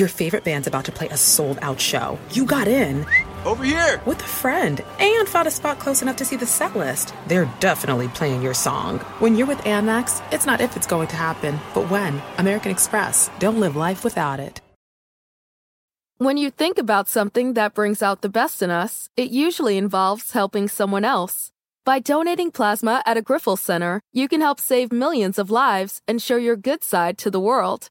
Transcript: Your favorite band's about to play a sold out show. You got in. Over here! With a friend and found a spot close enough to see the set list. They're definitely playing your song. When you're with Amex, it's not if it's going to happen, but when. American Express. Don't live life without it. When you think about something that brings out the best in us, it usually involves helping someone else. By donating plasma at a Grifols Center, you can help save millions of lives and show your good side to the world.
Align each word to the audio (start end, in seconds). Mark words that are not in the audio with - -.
Your 0.00 0.08
favorite 0.08 0.44
band's 0.44 0.66
about 0.66 0.86
to 0.86 0.92
play 0.92 1.08
a 1.08 1.16
sold 1.18 1.58
out 1.60 1.78
show. 1.78 2.18
You 2.32 2.46
got 2.46 2.66
in. 2.66 3.04
Over 3.44 3.64
here! 3.64 4.00
With 4.06 4.18
a 4.22 4.26
friend 4.26 4.82
and 4.98 5.28
found 5.28 5.46
a 5.46 5.50
spot 5.50 5.78
close 5.78 6.00
enough 6.00 6.16
to 6.16 6.24
see 6.24 6.36
the 6.36 6.46
set 6.46 6.74
list. 6.74 7.12
They're 7.26 7.52
definitely 7.60 8.08
playing 8.08 8.40
your 8.40 8.54
song. 8.54 9.00
When 9.18 9.36
you're 9.36 9.46
with 9.46 9.58
Amex, 9.58 10.22
it's 10.32 10.46
not 10.46 10.62
if 10.62 10.74
it's 10.74 10.86
going 10.86 11.08
to 11.08 11.16
happen, 11.16 11.60
but 11.74 11.90
when. 11.90 12.22
American 12.38 12.70
Express. 12.70 13.30
Don't 13.38 13.60
live 13.60 13.76
life 13.76 14.02
without 14.02 14.40
it. 14.40 14.62
When 16.16 16.38
you 16.38 16.50
think 16.50 16.78
about 16.78 17.06
something 17.06 17.52
that 17.52 17.74
brings 17.74 18.02
out 18.02 18.22
the 18.22 18.30
best 18.30 18.62
in 18.62 18.70
us, 18.70 19.10
it 19.18 19.30
usually 19.30 19.76
involves 19.76 20.32
helping 20.32 20.66
someone 20.66 21.04
else. 21.04 21.52
By 21.84 21.98
donating 21.98 22.52
plasma 22.52 23.02
at 23.04 23.18
a 23.18 23.22
Grifols 23.22 23.58
Center, 23.58 24.00
you 24.14 24.28
can 24.28 24.40
help 24.40 24.60
save 24.60 24.92
millions 24.92 25.38
of 25.38 25.50
lives 25.50 26.00
and 26.08 26.22
show 26.22 26.36
your 26.36 26.56
good 26.56 26.82
side 26.82 27.18
to 27.18 27.30
the 27.30 27.40
world. 27.40 27.90